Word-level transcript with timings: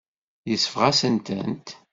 Yesbeɣ-asen-tent. 0.49 1.67